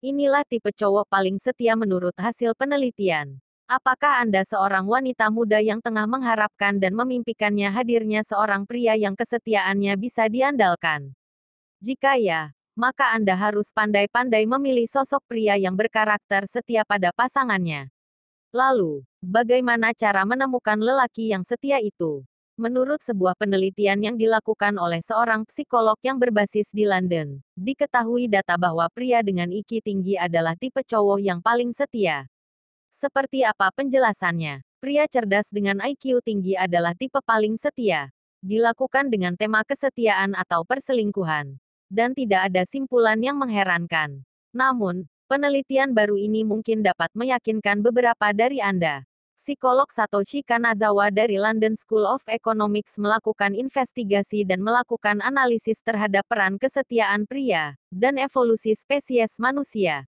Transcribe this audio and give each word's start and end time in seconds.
Inilah 0.00 0.48
tipe 0.48 0.72
cowok 0.72 1.12
paling 1.12 1.36
setia 1.36 1.76
menurut 1.76 2.16
hasil 2.16 2.56
penelitian. 2.56 3.36
Apakah 3.68 4.24
Anda 4.24 4.48
seorang 4.48 4.88
wanita 4.88 5.28
muda 5.28 5.60
yang 5.60 5.84
tengah 5.84 6.08
mengharapkan 6.08 6.80
dan 6.80 6.96
memimpikannya 6.96 7.68
hadirnya 7.68 8.24
seorang 8.24 8.64
pria 8.64 8.96
yang 8.96 9.12
kesetiaannya 9.12 10.00
bisa 10.00 10.24
diandalkan? 10.32 11.12
Jika 11.84 12.16
ya, 12.16 12.48
maka 12.72 13.12
Anda 13.12 13.36
harus 13.36 13.76
pandai-pandai 13.76 14.48
memilih 14.48 14.88
sosok 14.88 15.20
pria 15.28 15.60
yang 15.60 15.76
berkarakter 15.76 16.48
setia 16.48 16.80
pada 16.88 17.12
pasangannya. 17.12 17.92
Lalu, 18.56 19.04
bagaimana 19.20 19.92
cara 19.92 20.24
menemukan 20.24 20.80
lelaki 20.80 21.28
yang 21.28 21.44
setia 21.44 21.76
itu? 21.76 22.24
Menurut 22.60 23.00
sebuah 23.00 23.40
penelitian 23.40 24.04
yang 24.04 24.20
dilakukan 24.20 24.76
oleh 24.76 25.00
seorang 25.00 25.48
psikolog 25.48 25.96
yang 26.04 26.20
berbasis 26.20 26.68
di 26.76 26.84
London, 26.84 27.40
diketahui 27.56 28.28
data 28.28 28.60
bahwa 28.60 28.84
pria 28.92 29.24
dengan 29.24 29.48
IQ 29.48 29.80
tinggi 29.80 30.20
adalah 30.20 30.52
tipe 30.60 30.84
cowok 30.84 31.24
yang 31.24 31.40
paling 31.40 31.72
setia. 31.72 32.28
Seperti 32.92 33.48
apa 33.48 33.72
penjelasannya? 33.72 34.60
Pria 34.76 35.08
cerdas 35.08 35.48
dengan 35.48 35.80
IQ 35.80 36.20
tinggi 36.20 36.52
adalah 36.52 36.92
tipe 36.92 37.24
paling 37.24 37.56
setia. 37.56 38.12
Dilakukan 38.44 39.08
dengan 39.08 39.40
tema 39.40 39.64
kesetiaan 39.64 40.36
atau 40.36 40.60
perselingkuhan. 40.68 41.56
Dan 41.88 42.12
tidak 42.12 42.52
ada 42.52 42.68
simpulan 42.68 43.24
yang 43.24 43.40
mengherankan. 43.40 44.20
Namun, 44.52 45.08
penelitian 45.32 45.96
baru 45.96 46.20
ini 46.20 46.44
mungkin 46.44 46.84
dapat 46.84 47.08
meyakinkan 47.16 47.80
beberapa 47.80 48.36
dari 48.36 48.60
Anda. 48.60 49.08
Psikolog 49.40 49.88
Satoshi 49.88 50.44
Kanazawa 50.44 51.08
dari 51.08 51.40
London 51.40 51.72
School 51.72 52.04
of 52.04 52.20
Economics 52.28 53.00
melakukan 53.00 53.56
investigasi 53.56 54.44
dan 54.44 54.60
melakukan 54.60 55.24
analisis 55.24 55.80
terhadap 55.80 56.28
peran 56.28 56.60
kesetiaan 56.60 57.24
pria 57.24 57.72
dan 57.88 58.20
evolusi 58.20 58.76
spesies 58.76 59.40
manusia 59.40 60.04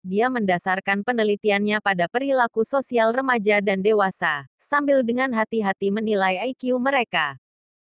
dia 0.00 0.32
mendasarkan 0.32 1.04
penelitiannya 1.04 1.84
pada 1.84 2.08
perilaku 2.08 2.66
sosial 2.66 3.14
remaja 3.14 3.62
dan 3.62 3.84
dewasa, 3.84 4.50
sambil 4.58 5.06
dengan 5.06 5.30
hati-hati 5.30 5.94
menilai 5.94 6.42
IQ 6.50 6.80
mereka. 6.82 7.38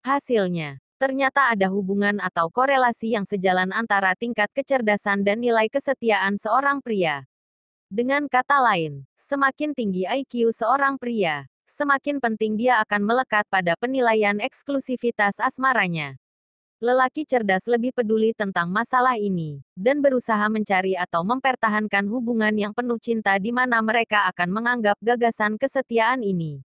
Hasilnya, 0.05 0.85
ternyata 1.01 1.55
ada 1.55 1.73
hubungan 1.73 2.21
atau 2.21 2.53
korelasi 2.53 3.17
yang 3.17 3.25
sejalan 3.25 3.73
antara 3.73 4.13
tingkat 4.19 4.53
kecerdasan 4.53 5.25
dan 5.25 5.41
nilai 5.41 5.73
kesetiaan 5.73 6.37
seorang 6.37 6.85
pria. 6.85 7.25
Dengan 7.93 8.25
kata 8.27 8.61
lain, 8.65 9.05
semakin 9.13 9.77
tinggi 9.77 10.09
IQ 10.09 10.51
seorang 10.57 10.97
pria, 10.97 11.45
semakin 11.69 12.17
penting 12.17 12.57
dia 12.57 12.81
akan 12.81 13.05
melekat 13.05 13.45
pada 13.53 13.77
penilaian 13.77 14.41
eksklusivitas 14.41 15.37
asmaranya. 15.37 16.17
Lelaki 16.83 17.25
cerdas 17.25 17.65
lebih 17.71 17.97
peduli 17.97 18.35
tentang 18.37 18.69
masalah 18.69 19.17
ini, 19.17 19.65
dan 19.73 20.05
berusaha 20.05 20.49
mencari 20.53 20.99
atau 20.99 21.25
mempertahankan 21.25 22.05
hubungan 22.11 22.53
yang 22.53 22.73
penuh 22.77 23.01
cinta 23.01 23.41
di 23.41 23.55
mana 23.55 23.81
mereka 23.81 24.29
akan 24.33 24.53
menganggap 24.53 24.97
gagasan 25.01 25.57
kesetiaan 25.57 26.21
ini. 26.21 26.61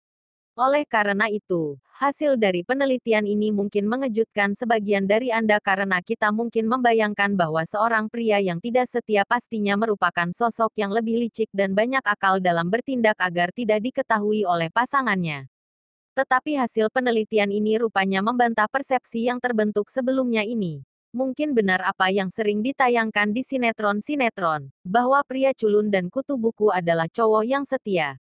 Oleh 0.54 0.86
karena 0.86 1.26
itu, 1.26 1.82
hasil 1.98 2.38
dari 2.38 2.62
penelitian 2.62 3.26
ini 3.26 3.50
mungkin 3.50 3.90
mengejutkan 3.90 4.54
sebagian 4.54 5.02
dari 5.02 5.34
Anda 5.34 5.58
karena 5.58 5.98
kita 5.98 6.30
mungkin 6.30 6.70
membayangkan 6.70 7.34
bahwa 7.34 7.66
seorang 7.66 8.06
pria 8.06 8.38
yang 8.38 8.62
tidak 8.62 8.86
setia 8.86 9.26
pastinya 9.26 9.74
merupakan 9.74 10.30
sosok 10.30 10.70
yang 10.78 10.94
lebih 10.94 11.26
licik 11.26 11.50
dan 11.50 11.74
banyak 11.74 12.06
akal 12.06 12.38
dalam 12.38 12.70
bertindak 12.70 13.18
agar 13.18 13.50
tidak 13.50 13.82
diketahui 13.82 14.46
oleh 14.46 14.70
pasangannya. 14.70 15.50
Tetapi 16.14 16.54
hasil 16.54 16.86
penelitian 16.94 17.50
ini 17.50 17.74
rupanya 17.74 18.22
membantah 18.22 18.70
persepsi 18.70 19.26
yang 19.26 19.42
terbentuk 19.42 19.90
sebelumnya 19.90 20.46
ini. 20.46 20.86
Mungkin 21.10 21.50
benar 21.58 21.82
apa 21.82 22.14
yang 22.14 22.30
sering 22.30 22.62
ditayangkan 22.62 23.34
di 23.34 23.42
sinetron-sinetron, 23.42 24.70
bahwa 24.86 25.18
pria 25.26 25.50
culun 25.50 25.90
dan 25.90 26.06
kutu 26.06 26.38
buku 26.38 26.70
adalah 26.70 27.10
cowok 27.10 27.42
yang 27.42 27.66
setia. 27.66 28.22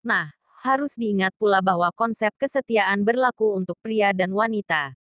Nah, 0.00 0.35
harus 0.66 0.98
diingat 0.98 1.30
pula 1.38 1.62
bahwa 1.62 1.88
konsep 1.94 2.34
kesetiaan 2.42 3.06
berlaku 3.06 3.54
untuk 3.54 3.78
pria 3.78 4.10
dan 4.10 4.34
wanita. 4.34 4.98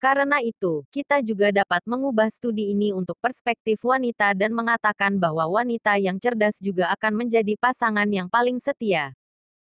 Karena 0.00 0.40
itu, 0.44 0.84
kita 0.92 1.24
juga 1.24 1.48
dapat 1.52 1.80
mengubah 1.88 2.28
studi 2.28 2.72
ini 2.76 2.92
untuk 2.92 3.16
perspektif 3.24 3.80
wanita 3.84 4.36
dan 4.36 4.52
mengatakan 4.52 5.16
bahwa 5.16 5.48
wanita 5.48 5.96
yang 5.96 6.16
cerdas 6.20 6.60
juga 6.60 6.92
akan 6.92 7.24
menjadi 7.24 7.56
pasangan 7.56 8.08
yang 8.08 8.28
paling 8.28 8.60
setia. 8.60 9.16